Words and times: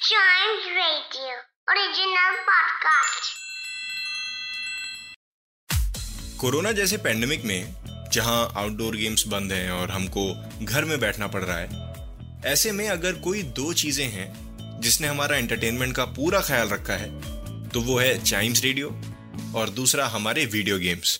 Chimes 0.00 0.66
Radio, 0.74 1.32
original 1.70 2.36
podcast. 2.44 3.26
Corona 6.40 6.72
जैसे 6.72 6.96
pandemic 6.96 7.44
में, 7.44 7.74
जहाँ 8.12 8.52
आउटडोर 8.56 8.96
गेम्स 8.96 9.26
बंद 9.28 9.52
हैं 9.52 9.70
और 9.70 9.90
हमको 9.90 10.24
घर 10.64 10.84
में 10.84 10.98
बैठना 11.00 11.26
पड़ 11.26 11.42
रहा 11.42 11.56
है, 11.56 11.68
ऐसे 12.44 12.72
में 12.72 12.88
अगर 12.88 13.20
कोई 13.26 13.42
दो 13.58 13.72
चीज़ें 13.72 14.06
हैं, 14.06 14.80
जिसने 14.80 15.08
हमारा 15.08 15.36
एंटरटेनमेंट 15.36 15.94
का 15.96 16.04
पूरा 16.18 16.40
ख्याल 16.40 16.68
रखा 16.68 16.96
है 17.02 17.68
तो 17.68 17.80
वो 17.80 17.98
है 17.98 18.22
चाइम्स 18.24 18.64
रेडियो 18.64 18.88
और 19.56 19.70
दूसरा 19.80 20.06
हमारे 20.06 20.46
वीडियो 20.46 20.78
गेम्स 20.78 21.18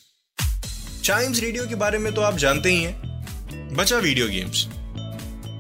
चाइम्स 1.05 1.41
रेडियो 1.41 1.67
के 1.69 1.75
बारे 1.85 1.99
में 1.99 2.13
तो 2.15 2.23
आप 2.23 2.37
जानते 2.47 2.71
ही 2.71 2.83
हैं, 2.83 3.77
बचा 3.77 3.99
वीडियो 3.99 4.29
गेम्स 4.29 4.67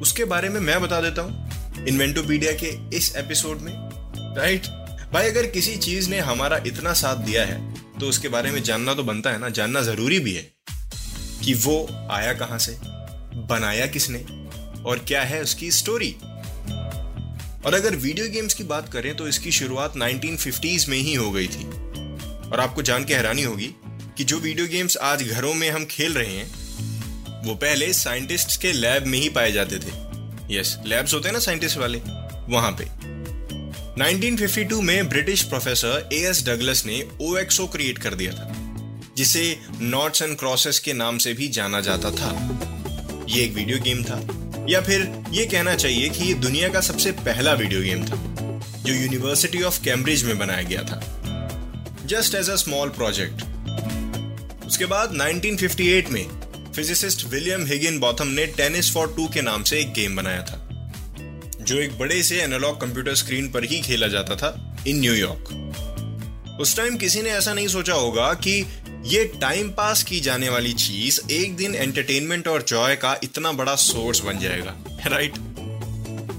उसके 0.02 0.24
बारे 0.34 0.48
में 0.48 0.60
मैं 0.62 0.80
बता 0.82 1.00
देता 1.00 1.22
हूँ। 1.22 1.48
इन्वेंटोपीडिया 1.88 2.52
के 2.52 2.96
इस 2.96 3.14
एपिसोड 3.16 3.60
में। 3.60 3.72
राइट? 4.36 4.66
भाई, 5.12 5.28
अगर 5.28 5.46
किसी 5.46 5.76
चीज़ 5.76 6.08
ने 6.10 6.18
हमारा 6.18 6.60
इतना 6.66 6.92
साथ 6.92 7.16
दिया 7.16 7.44
है 7.44 7.74
तो 8.00 8.08
उसके 8.08 8.28
बारे 8.28 8.50
में 8.50 8.62
जानना 8.62 8.94
तो 8.94 9.02
बनता 9.02 9.30
है 9.30 9.38
ना, 9.38 9.48
जानना 9.48 9.82
ज़रूरी 9.82 10.18
भी 10.18 10.34
है 10.34 10.50
कि 11.44 11.54
वो 11.54 12.08
आया 12.10 12.32
कहाँ 12.32 12.58
से, 12.58 12.76
बनाया 13.46 13.86
किसने 13.86 14.18
और 14.82 15.04
क्या 15.08 15.22
है 15.22 15.42
उसकी 15.42 15.70
स्टोरी 15.70 16.16
और 17.66 17.74
अगर 17.74 17.96
वीडियो 17.96 18.28
गेम्स 18.28 18.54
की 18.54 18.64
बात 18.64 18.92
करें 18.92 19.16
तो 19.16 19.28
इसकी 19.28 19.52
शुरुआत 19.52 19.94
1950s 19.96 20.88
में 20.88 20.98
ही 20.98 21.14
हो 21.14 21.30
गई 21.30 21.48
थी। 21.48 21.64
और 22.50 22.60
आपको 22.60 22.82
जान 22.82 23.04
के 23.04 23.14
हैरानी 23.14 23.42
होगी 23.42 23.70
कि 24.16 24.24
जो 24.24 24.38
वीडियो 24.38 24.66
गेम्स 24.66 24.96
आज 24.96 25.22
घरों 25.22 25.54
में 25.54 25.70
हम 25.70 25.84
खेल 25.84 26.12
रहे 26.12 26.36
हैं, 26.36 27.44
वो 27.44 27.54
पहले 27.54 27.92
साइंटिस्ट 27.92 28.60
के 28.60 28.72
लैब 28.72 29.06
में 29.06 29.18
ही 29.18 29.28
पाए 29.28 29.52
जाते 29.52 29.76
थे। 29.76 30.09
यस 30.50 30.78
लैब्स 30.86 31.14
होते 31.14 31.28
हैं 31.28 31.32
ना 31.32 31.38
साइंटिस्ट 31.38 31.78
वाले, 31.78 31.98
वहाँ 32.48 32.70
पे। 32.72 32.84
1952 33.96 34.80
में 34.80 35.08
British 35.08 35.42
professor 35.42 36.08
A 36.12 36.16
S 36.16 36.44
Douglas 36.46 36.84
ने 36.86 37.08
ओएक्सओ 37.20 37.66
क्रिएट 37.66 37.98
कर 37.98 38.14
दिया 38.14 38.32
था, 38.32 38.52
जिसे 39.16 39.58
नॉट्स 39.80 40.22
एंड 40.22 40.38
क्रॉसेस 40.38 40.78
के 40.78 40.92
नाम 40.92 41.18
से 41.18 41.34
भी 41.34 41.48
जाना 41.48 41.80
जाता 41.80 42.10
था। 42.10 42.30
ये 43.28 43.44
एक 43.44 43.52
वीडियो 43.52 43.78
गेम 43.78 44.04
था। 44.04 44.20
या 44.68 44.80
फिर 44.80 45.12
ये 45.30 45.46
कहना 45.46 45.74
चाहिए 45.74 46.08
कि 46.08 46.24
ये 46.24 46.34
दुनिया 46.34 46.68
का 46.68 46.80
सबसे 46.80 47.12
पहला 47.12 47.52
वीडियो 47.52 47.80
गेम 47.80 48.04
था, 48.04 48.16
जो 48.82 48.94
यूनिवर्सिटी 48.94 49.62
ऑफ़ 49.62 49.82
कैम्ब्रिज 49.84 50.24
में 50.24 50.38
बनाया 50.38 50.62
गया 50.62 50.82
था। 50.82 51.00
Just 52.06 52.34
as 52.34 52.50
a 52.50 52.56
small 52.56 52.88
project 52.88 53.42
उसके 54.66 54.86
बाद 54.86 55.12
1958 55.12 56.10
में 56.10 56.39
फिजिसिस्ट 56.76 57.24
विलियम 57.26 57.66
हिगिन 57.66 57.98
बॉथम 58.00 58.26
ने 58.26 58.46
टेनिस 58.46 58.92
फॉर 58.94 59.12
टू 59.16 59.28
के 59.28 59.42
नाम 59.42 59.62
से 59.62 59.80
एक 59.80 59.92
गेम 59.92 60.16
बनाया 60.16 60.42
था, 60.42 60.66
जो 61.60 61.76
एक 61.76 61.98
बड़े 61.98 62.22
से 62.22 62.40
एनालॉग 62.42 62.80
कंप्यूटर 62.80 63.14
स्क्रीन 63.14 63.50
पर 63.50 63.64
ही 63.64 63.80
खेला 63.80 64.08
जाता 64.08 64.36
था 64.36 64.76
इन 64.88 65.00
न्यूयॉर्क 65.00 66.58
उस 66.60 66.76
टाइम 66.76 66.96
किसी 66.96 67.22
ने 67.22 67.30
ऐसा 67.30 67.54
नहीं 67.54 67.68
सोचा 67.68 67.94
होगा 67.94 68.32
कि 68.34 68.66
ये 69.06 69.24
टाइम 69.40 69.70
पास 69.70 70.02
की 70.02 70.20
जाने 70.20 70.48
वाली 70.48 70.72
चीज़ 70.72 71.20
एक 71.30 71.56
दिन 71.56 71.74
एंटरटेनमेंट 71.74 72.48
और 72.48 72.62
जॉय 72.62 72.96
का 72.96 73.16
इतना 73.24 73.52
बड़ा 73.52 73.74
सोर्स 73.74 74.20
बन 74.20 74.38
जाएगा, 74.38 74.76
राइट? 75.06 75.34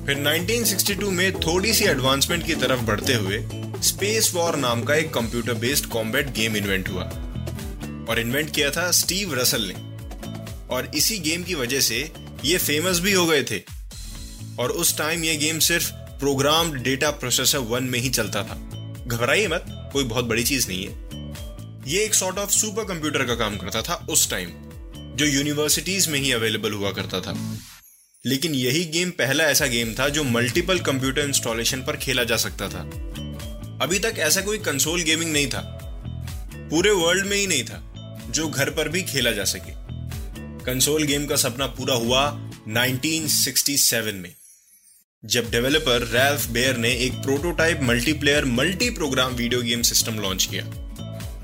फिर 0.06 0.18
1962 0.18 1.10
में 1.10 1.40
थोड़ी 1.40 1.74
सी 1.74 1.86
एडवांसमेंट 1.86 2.46
की 2.46 2.56
तरफ़ 2.56 2.80
बढ़ते 2.80 3.14
हुए 3.14 3.40
स्पेस 3.82 4.32
वॉर 4.34 4.56
नाम 4.56 4.84
का 4.84 4.96
एक 4.96 5.14
computer 5.14 5.54
based 5.54 5.86
combat 5.86 6.34
game 6.34 6.56
invent 6.56 6.90
हुआ, 6.90 7.04
और 8.10 8.20
इन्वेंट 8.20 8.54
किया 8.56 8.72
था 8.72 8.92
स्टीव 8.92 9.34
रसल 9.34 9.68
ने 9.68 9.91
और 10.72 10.92
इसी 10.96 11.18
गेम 11.20 11.44
की 11.44 11.56
वजह 11.56 11.82
से 11.82 12.12
ये 12.46 12.58
फ़ेमस 12.58 13.00
भी 13.00 13.12
हो 13.12 13.26
गए 13.26 13.44
थे। 13.44 13.62
और 14.60 14.72
उस 14.72 14.98
टाइम 14.98 15.24
ये 15.24 15.36
गेम 15.36 15.60
सिर्फ़ 15.60 15.92
प्रोग्राम 15.92 16.72
डेटा 16.72 17.12
प्रोसेसर 17.12 17.58
वन 17.58 17.84
में 17.84 18.00
ही 18.00 18.10
चलता 18.10 18.44
था। 18.44 18.56
घबराइए 19.08 19.48
मत, 19.48 19.90
कोई 19.94 20.04
बहुत 20.04 20.26
बड़ी 20.26 20.44
चीज़ 20.44 20.68
नहीं 20.68 20.88
है। 20.88 21.12
ये 21.88 22.04
एक 22.04 22.16
सॉर्ट 22.16 22.38
ऑफ़ 22.38 22.50
सुपर 22.50 22.84
कंप्यूटर 22.84 23.26
का 23.26 23.36
काम 23.36 23.58
करता 23.58 23.82
था 23.82 24.08
उस 24.10 24.30
टाइम 24.30 24.50
जो 25.16 25.26
यूनिवर्सिटीज 25.26 26.08
में 26.08 26.20
ही 26.20 26.32
अवेलेबल 26.32 26.74
हुआ 26.74 26.92
करता 26.92 27.22
था। 27.22 27.58
लेकिन 28.26 28.56
यही 28.56 28.86
गेम 28.86 29.10
पहला 29.10 29.44
ऐसा 29.44 29.66
गेम 29.66 29.96
था 30.00 30.10
जो 30.10 30.24
मल्टीपल 30.24 30.80
कंप्यूटर 30.80 31.22
इंस्टॉलेशन 31.22 31.82
पर 31.82 31.98
खेला 31.98 32.24
जा 32.24 32.38
सकता 32.38 32.70
था। 32.70 32.80
अभी 33.82 34.00
तक 34.00 34.16
ऐसा 34.18 34.42
कोई 34.42 34.58
कंसोल 34.58 35.02
गेमिंग 35.02 35.34
नहीं 35.34 35.48
था। 35.48 35.80
पूरे 36.56 36.92
वर्ल्ड 36.92 37.26
में 37.26 37.38
ही 37.38 37.48
नहीं 37.48 37.64
था, 37.64 37.84
जो 38.30 38.48
घर 38.48 38.70
पर 38.70 38.90
भी 38.90 39.04
खेला 39.04 39.32
जा 39.32 39.44
सके। 39.44 39.91
कंसोल 40.66 41.04
गेम 41.04 41.26
का 41.26 41.36
सपना 41.36 41.66
पूरा 41.68 41.94
हुआ 41.96 42.22
1967 42.70 44.14
में, 44.14 44.34
जब 45.24 45.50
डेवलपर 45.52 46.04
रैल्फ 46.08 46.48
बेयर 46.50 46.78
ने 46.78 46.92
एक 47.06 47.14
prototype 47.24 47.80
multiplayer 47.84 48.46
multi 48.48 48.90
program 48.90 49.34
video 49.34 49.62
game 49.62 49.82
system 49.82 50.20
launch 50.20 50.46
किया। 50.46 50.66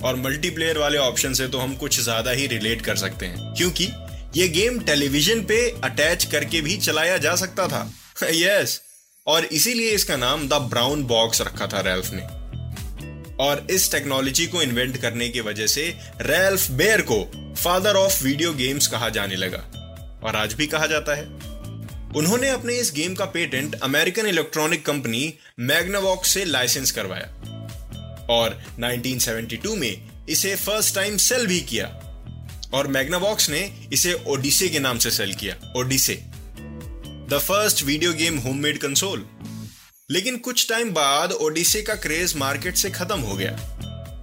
और 0.03 0.16
मल्टीप्लेयर 0.16 0.77
वाले 0.77 0.97
ऑप्शन 0.97 1.33
से 1.33 1.47
तो 1.47 1.59
हम 1.59 1.75
कुछ 1.75 2.00
ज़्यादा 2.00 2.31
ही 2.31 2.47
रिलेट 2.47 2.81
कर 2.81 2.95
सकते 2.95 3.25
हैं, 3.25 3.53
क्योंकि 3.53 3.89
ये 4.35 4.47
गेम 4.50 4.79
टेलीविज़न 4.79 5.41
पे 5.45 5.59
अटैच 5.83 6.25
करके 6.25 6.61
भी 6.61 6.77
चलाया 6.77 7.17
जा 7.17 7.35
सकता 7.35 7.67
था। 7.67 7.91
यस 8.33 8.81
और 9.27 9.45
इसीलिए 9.45 9.91
इसका 9.91 10.17
नाम 10.17 10.47
द 10.47 10.61
ब्राउन 10.69 11.03
बॉक्स 11.06 11.41
रखा 11.41 11.67
था 11.67 11.81
रैल्फ 11.81 12.11
ने। 12.13 12.27
और 13.39 13.66
इस 13.72 13.91
टेक्नोलॉजी 13.91 14.45
को 14.47 14.61
इन्वेंट 14.61 14.97
करने 14.97 15.29
की 15.29 15.41
वजह 15.41 15.67
से 15.67 15.83
रैल्फ 16.22 16.72
बेयर 16.72 17.01
को 17.01 17.19
फादर 17.57 17.95
ऑफ़ 17.95 18.23
वीडियो 18.23 18.53
गेम्स 18.53 18.88
कहा 18.88 19.09
जाने 19.09 19.35
लगा 19.35 20.22
और 20.23 20.35
आज 20.35 20.53
भी 20.53 20.68
कहा 20.68 20.85
जाता 20.85 21.16
है। 21.16 21.23
उन्होंने 22.16 22.50
अपने 22.50 22.73
इस 22.73 22.91
गेम 22.95 23.16
का 23.16 23.25
patent 23.25 23.75
American 23.75 24.25
electronic 24.25 24.85
company 24.85 25.34
Magnavox 25.59 26.29
से 26.29 26.45
लाइसेंस 26.45 26.91
करवाया 26.91 27.25
और 28.29 28.62
1972 28.79 29.75
में 29.75 30.01
इसे 30.29 30.56
फ़र्स्ट 30.56 30.95
टाइम 30.95 31.18
सेल 31.18 31.47
भी 31.47 31.59
किया 31.62 31.88
और 32.73 32.88
मैग्नावॉक्स 32.88 33.50
ने 33.50 33.88
इसे 33.94 34.13
ओडिसे 34.28 34.69
के 34.69 34.79
नाम 34.79 34.97
से 34.97 35.12
सेल 35.12 35.34
किया, 35.34 35.74
Odyssey, 35.78 36.24
the 37.29 37.39
first 37.44 37.84
video 37.84 38.13
game 38.13 38.38
homemade 38.38 38.78
console. 38.78 39.25
लेकिन 40.09 40.38
कुछ 40.38 40.69
टाइम 40.69 40.91
बाद 40.91 41.31
ओडिसे 41.31 41.81
का 41.81 41.95
क्रेज 41.95 42.35
मार्केट 42.35 42.75
से 42.75 42.89
खत्म 42.89 43.19
हो 43.19 43.35
गया। 43.35 43.57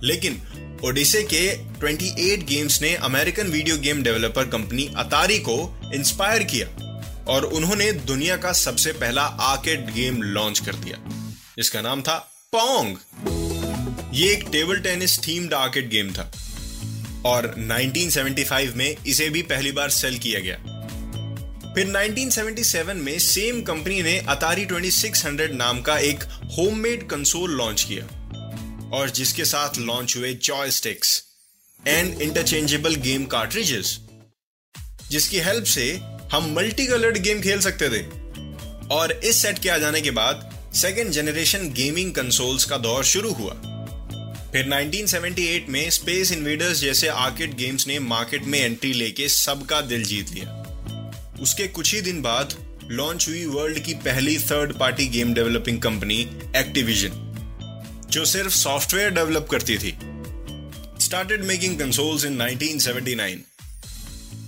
लेकिन 0.04 0.42
ओडिसे 0.84 1.22
के 1.22 1.56
28 1.80 2.42
गेम्स 2.44 2.80
ने 2.82 2.94
American 2.94 3.46
video 3.46 3.76
game 3.76 4.02
developer 4.02 4.44
company 4.44 4.86
Atari 4.96 5.38
को 5.38 5.54
इंस्पायर 5.94 6.42
किया 6.42 6.66
और 7.28 7.44
उन्होंने 7.44 7.92
दुनिया 7.92 8.36
का 8.36 8.52
सबसे 8.52 8.92
पहला 8.92 9.22
आर्केड 9.22 9.92
गेम 9.94 10.22
लॉन्च 10.22 10.58
कर 10.58 10.74
दिया, 10.74 10.96
जिसका 11.56 11.80
नाम 11.80 12.02
था 12.02 12.16
पोंग। 12.54 12.96
ये 14.14 14.30
एक 14.32 14.44
table 14.52 14.80
tennis 14.80 15.18
themed 15.18 15.54
arcade 15.54 15.88
game 15.90 16.10
था 16.12 16.30
और 17.26 17.54
1975 17.58 18.74
में 18.76 18.96
इसे 19.06 19.28
भी 19.28 19.42
पहली 19.42 19.72
बार 19.72 19.90
सेल 19.90 20.18
किया 20.18 20.40
गया। 20.40 20.56
फिर 21.74 21.86
1977 21.86 22.96
में 22.96 23.18
सेम 23.18 23.62
कंपनी 23.62 24.02
ने 24.02 24.18
अतारी 24.18 24.66
2600 24.66 25.54
नाम 25.54 25.80
का 25.80 25.98
एक 25.98 26.24
होममेड 26.58 27.08
कंसोल 27.08 27.50
लॉन्च 27.50 27.82
किया। 27.82 28.20
और 28.94 29.10
जिसके 29.10 29.44
साथ 29.44 29.78
लॉन्च 29.78 30.16
हुए 30.16 30.32
joysticks 30.34 31.22
and 31.88 32.20
interchangeable 32.22 32.94
game 32.94 33.24
cartridges 33.26 33.98
जिसकी 35.10 35.38
हेल्प 35.38 35.64
से 35.64 35.90
हम 36.32 36.52
मल्टी 36.56 36.86
कलर्ड 36.86 37.18
गेम 37.18 37.40
खेल 37.40 37.60
सकते 37.60 37.88
थे। 37.88 38.02
और 38.94 39.12
इस 39.24 39.42
सेट 39.42 39.58
के 39.58 39.68
आ 39.68 39.78
जाने 39.78 40.00
के 40.00 40.10
बाद 40.10 40.50
सेकेंड 40.74 41.10
जनरेशन 41.10 41.68
गेमिंग 41.72 42.12
कंसोल्स 42.12 42.64
का 42.64 42.76
दौर 42.78 43.04
शुरू 43.04 43.32
हुआ। 43.32 43.52
फिर 44.52 44.68
1978 44.68 45.68
में 45.68 45.90
स्पेस 45.90 46.32
इन्वेडर्स 46.32 46.80
जैसे 46.80 47.08
आर्केड 47.08 47.56
गेम्स 47.56 47.86
ने 47.86 47.98
मार्केट 47.98 48.44
में 48.44 48.58
एंट्री 48.60 48.92
लेके 48.92 49.28
सबका 49.28 49.80
दिल 49.80 50.04
जीत 50.04 50.30
लिया। 50.30 50.60
उसके 51.40 51.66
कुछ 51.68 51.94
ही 51.94 52.00
दिन 52.00 52.22
बाद 52.22 52.54
लॉन्च 52.90 53.28
हुई 53.28 53.44
वर्ल्ड 53.46 53.78
की 53.78 53.94
पहली 53.94 54.38
third 54.38 54.78
party 54.78 55.06
game 55.08 55.34
developing 55.34 55.82
company 55.82 56.20
Activision 56.56 57.23
जो 58.14 58.24
सिर्फ़ 58.24 58.52
सॉफ्टवेयर 58.54 59.10
डेवलप 59.10 59.48
करती 59.50 59.78
थी। 59.78 59.90
स्टार्टेड 61.04 61.44
मेकिंग 61.44 61.78
कंसोल्स 61.78 62.24
इन 62.24 62.36
1979 62.42 63.38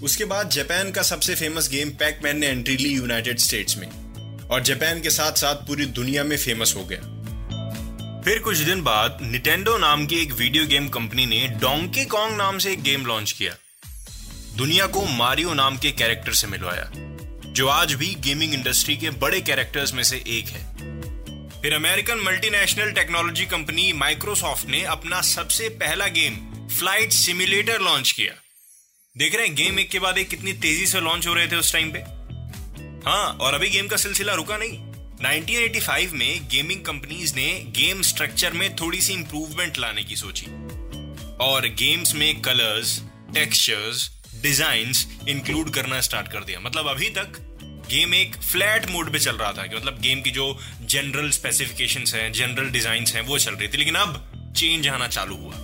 उसके 0.03 0.25
बाद 0.25 0.51
जापान 0.51 0.91
का 0.91 1.03
सबसे 1.03 1.35
फ़ेमस 1.35 1.69
गेम 1.71 1.91
पैकमैन 1.91 2.39
ने 2.39 2.47
एंट्री 2.47 2.77
ली 2.77 2.89
यूनाइटेड 2.89 3.39
स्टेट्स 3.39 3.77
में। 3.77 3.89
और 4.47 4.63
जापान 4.63 5.01
के 5.01 5.11
साथ 5.11 5.33
साथ 5.33 5.55
पूरी 5.55 5.87
दुनिया 5.87 6.25
में 6.25 6.37
फ़ेमस 6.37 6.75
हो 6.77 6.85
गया। 6.85 7.01
फिर 8.23 8.39
कुछ 8.39 8.59
दिन 8.59 8.83
बाद 8.83 9.19
निटेंडो 9.23 9.79
नाम 9.79 10.07
की 10.07 10.17
एक 10.17 10.33
वीडियो 10.33 10.67
गेम 10.67 10.89
कंपनी 10.89 11.27
ने 11.27 11.49
डोंकी 11.49 12.05
कॉन्ग 12.05 12.37
नाम 12.37 12.59
से 12.59 12.73
एक 12.73 12.83
गेम 12.83 13.07
लॉन्च 13.07 13.33
किया। 13.33 13.55
दुनिया 14.57 14.87
को 14.87 15.05
मारियो 15.05 15.55
नाम 15.55 15.77
के 15.77 15.93
कैरेक्टर 15.93 16.33
से 16.33 16.47
मिलवाया, 16.47 16.91
जो 17.53 17.67
आज 17.67 17.93
भी 17.93 18.15
गेमिंग 18.21 18.55
इंडस्ट्री 18.55 18.97
के 18.97 19.11
बड़े 19.11 19.41
कैरेक्टर्स 19.41 19.95
में 19.95 20.03
से 20.03 20.17
एक 20.17 20.49
है। 20.49 20.96
फिर 21.62 21.75
American 21.75 22.19
multinational 22.19 22.91
technology 22.93 23.44
company 23.47 23.93
Microsoft 23.93 24.69
ने 24.69 24.82
अपना 24.85 25.20
सबसे 25.20 25.69
पहला 25.79 26.06
गेम 26.06 26.35
फ़्लाइट 26.69 27.12
सिमुलेटर 27.12 27.81
लॉन्च 27.81 28.11
किया। 28.12 28.35
देख 29.17 29.35
रहे 29.35 29.47
हैं 29.47 29.55
गेम 29.56 29.79
एक 29.79 29.91
के 29.91 29.99
बाद 29.99 30.19
एक 30.19 30.29
कितनी 30.29 30.53
तेज़ी 30.53 30.87
से 30.87 31.00
लॉन्च 31.00 31.26
हो 31.26 31.35
रहे 31.35 31.47
थे 31.47 31.56
उस 31.56 31.73
टाइम 31.73 31.93
पे। 31.93 31.99
हाँ 33.08 33.26
और 33.32 33.55
अभी 33.55 33.69
गेम 33.69 33.88
का 33.88 33.97
सिलसिला 33.97 34.35
रुका 34.35 34.56
नहीं। 34.56 34.79
1985 35.20 36.12
में 36.12 36.49
गेमिंग 36.49 36.85
कंपनीज़ 36.85 37.35
ने 37.35 37.49
गेम 37.76 38.02
स्ट्रक्चर 38.02 38.52
में 38.52 38.75
थोड़ी 38.76 39.00
सी 39.00 39.12
इंप्रूवमेंट 39.12 39.79
लाने 39.79 40.05
की 40.05 40.17
सोची। 40.17 40.47
और 41.41 41.69
गेम्स 41.79 42.14
में 42.14 42.41
कलर्स 42.43 43.00
टेक्सचर्स 43.35 44.11
डिज़ाइन 44.43 44.93
इंक्लूड 45.29 45.70
करना 45.70 46.00
स्टार्ट 46.00 46.29
कर 46.29 46.44
दिया। 46.44 46.61
मतलब 46.61 46.88
अभी 46.88 47.11
तक 47.11 47.43
गेम 47.91 48.15
एक 48.15 48.37
फ्लैट 48.37 48.91
मोड 48.91 49.12
पे 49.12 49.19
चल 49.19 49.37
रहा 49.37 49.53
था 49.53 49.67
कि 49.67 49.77
मतलब 49.77 50.00
गेम 50.00 50.23
की 50.23 50.31
जो 50.31 50.59
जनरल 50.83 51.31
स्पेसिफिकेशंस 51.31 52.15
हैं 52.15 52.33
जनरल 52.33 52.71
डिज़ाइन 52.71 53.05
हैं, 53.06 53.21
वो 53.21 53.38
चल 53.38 53.55
रही 53.55 53.69
थी। 53.69 53.77
लेकिन 53.77 53.94
अब 53.94 54.33
चेंज 54.56 54.88
आना 54.88 55.09
चालू 55.09 55.37
हुआ। 55.37 55.55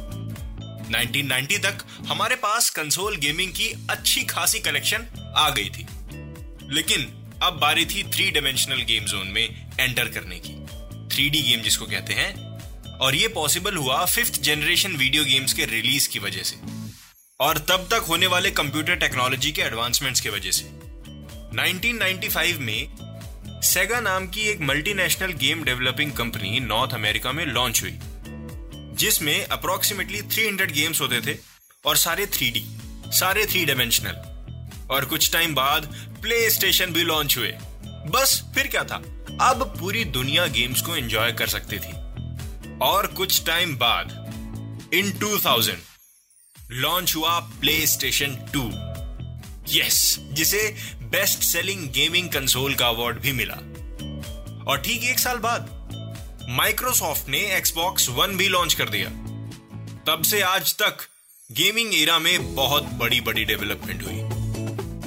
1990 0.90 1.58
तक 1.58 1.78
हमारे 2.08 2.36
पास 2.36 2.70
कंसोल 2.70 3.16
गेमिंग 3.16 3.52
की 3.52 3.86
अच्छी 3.90 4.22
खासी 4.24 4.58
कलेक्शन 4.58 5.32
आ 5.36 5.50
गई 5.50 5.64
थी। 5.64 5.86
लेकिन 6.74 7.28
अब 7.42 7.58
बारी 7.58 7.86
थी 7.86 8.02
थ्री 8.02 8.30
डायमेंशनल 8.30 8.82
गेम 8.82 9.04
जोन 9.04 9.26
में 9.26 9.66
एंटर 9.80 10.04
करने 10.04 10.40
की। 10.46 10.52
थ्री 11.14 11.30
गेम 11.30 11.60
जिसको 11.60 11.86
कहते 11.86 12.14
हैं। 12.14 12.52
और 12.98 13.14
ये 13.14 13.28
पॉसिबल 13.28 13.76
हुआ 13.76 14.04
फिफ्थ 14.04 14.42
जनरेशन 14.42 14.92
वीडियो 14.92 15.24
गेम्स 15.24 15.52
के 15.52 15.64
रिलीज़ 15.64 16.08
की 16.08 16.18
वजह 16.18 16.42
से। 16.42 16.56
और 17.40 17.58
तब 17.58 17.88
तक 17.90 18.04
होने 18.08 18.26
वाले 18.26 18.50
कंप्यूटर 18.50 18.94
टेक्नोलॉजी 18.94 19.52
के 19.52 19.62
एडवांसमेंट्स 19.62 20.20
की 20.20 20.28
वजह 20.28 20.50
से। 20.50 20.91
1995 21.52 22.58
में 22.58 22.88
सेगा 23.62 24.00
नाम 24.00 24.28
की 24.28 24.40
एक 24.40 24.60
multinational 24.60 25.32
game 25.32 25.64
developing 25.64 26.12
company 26.12 26.60
North 26.60 26.94
America 26.94 27.32
में 27.32 27.46
लॉन्च 27.46 27.82
हुई, 27.82 27.98
जिसमें 28.96 29.46
अप्रोक्सीमेटली 29.46 30.22
300 30.22 30.72
गेम्स 30.72 31.00
होते 31.00 31.20
थे 31.20 31.38
और 31.86 31.96
सारे 31.96 32.26
थ्री 32.26 32.52
सारे 33.06 33.46
थ्री 33.46 33.64
डायमेंशनल 33.64 34.14
और 34.90 35.04
कुछ 35.04 35.32
टाइम 35.32 35.54
बाद 35.54 35.86
प्ले 36.22 36.50
स्टेशन 36.50 36.86
भी 36.86 37.02
लॉन्च 37.02 37.38
हुए। 37.38 37.52
बस 38.10 38.44
फिर 38.54 38.66
क्या 38.66 38.84
था? 38.84 38.96
अब 39.40 39.76
पूरी 39.80 40.04
दुनिया 40.04 40.46
गेम्स 40.46 40.80
को 40.80 40.96
एंजॉय 40.96 41.32
कर 41.32 41.46
सकती 41.46 41.78
थी। 41.78 41.92
और 42.78 43.06
कुछ 43.06 43.46
टाइम 43.46 43.76
बाद 43.76 44.08
इन 44.94 45.12
2000 45.12 45.76
लॉन्च 46.70 47.16
हुआ 47.16 47.40
प्ले 47.40 47.86
स्टेशन 47.86 48.36
टू 48.52 48.91
यस 49.72 50.16
जिसे 50.32 50.58
बेस्ट 51.12 51.42
सेलिंग 51.42 51.88
गेमिंग 51.90 52.28
कंसोल 52.28 52.74
का 52.74 52.88
अवार्ड 52.88 53.18
भी 53.18 53.32
मिला। 53.32 53.54
और 54.64 54.82
ठीक 54.84 55.04
एक 55.04 55.18
साल 55.18 55.38
बाद 55.38 55.68
माइक्रोसॉफ्ट 56.48 57.28
ने 57.28 57.40
एक्सबॉक्स 57.56 58.08
वन 58.08 58.36
भी 58.36 58.48
लॉन्च 58.48 58.74
कर 58.74 58.88
दिया। 58.88 59.08
तब 60.06 60.22
से 60.24 60.40
आज 60.40 60.74
तक 60.74 61.08
गेमिंग 61.50 61.94
एरा 61.94 62.18
में 62.18 62.54
बहुत 62.54 62.84
बड़ी 62.94 63.20
बड़ी 63.20 63.44
डेवलपमेंट 63.44 64.02
हुई। 64.02 64.20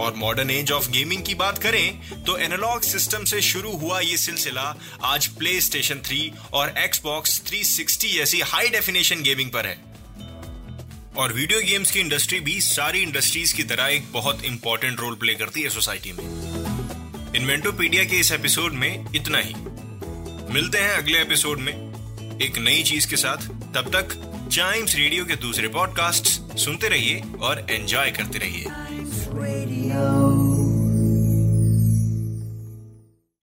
और 0.06 0.14
मॉडर्न 0.14 0.50
एज 0.50 0.72
ऑफ़ 0.72 0.90
गेमिंग 0.90 1.24
की 1.24 1.36
बात 1.36 1.58
करें 1.58 2.24
तो 2.24 2.38
एनालॉग 2.38 2.82
सिस्टम 2.82 3.24
से 3.24 3.42
शुरू 3.42 3.72
हुआ 3.78 4.00
ये 4.00 4.18
सिलसिला 4.18 4.76
आज 5.04 5.28
प्ले 5.28 5.60
स्टेशन 5.62 6.02
थ्री 6.06 6.32
और 6.54 6.74
एक्सबॉक्स 6.78 7.42
360 7.44 8.14
जैसी 8.14 8.42
हाई 8.42 8.70
डेफिनेशन 8.70 9.22
गेमिंग 9.22 9.52
पर 9.52 9.66
है। 9.66 9.95
और 11.18 11.34
वीडियो 11.34 11.60
गेम्स 11.60 11.92
की 11.92 12.00
इंडस्ट्री 12.00 12.40
भी 12.40 12.62
सारी 12.62 13.00
इंडस्ट्रीज़ 13.00 13.56
की 13.56 13.64
तरह 13.64 13.86
एक 13.86 14.12
बहुत 14.12 14.44
इंपॉर्टेंट 14.44 15.00
रोल 15.00 15.16
प्ले 15.16 15.34
करती 15.36 15.62
है 15.62 15.70
सोसाइटी 15.70 16.12
में। 16.12 16.24
इन्वेंटोपीडिया 17.36 18.04
के 18.04 18.16
इस 18.16 18.32
एपिसोड 18.32 18.74
में 18.74 19.06
इतना 19.16 19.38
ही। 19.38 19.54
मिलते 20.54 20.78
हैं 20.78 20.90
अगले 20.90 21.22
एपिसोड 21.22 21.60
में 21.60 21.74
एक 22.42 22.58
नई 22.58 22.84
चीज़ 22.84 23.08
के 23.08 23.16
साथ। 23.16 23.38
तब 23.76 23.92
तक 23.96 24.08
चाइम्स 24.52 24.96
रेडियो 24.96 25.26
के 25.26 25.36
दूसरे 25.36 25.68
पॉडकास्ट 25.68 26.58
सुनते 26.58 26.88
रहिए 26.88 27.22
और 27.42 27.68
एंजॉय 27.70 28.12
करते 28.12 28.38
रहिए. 28.38 28.66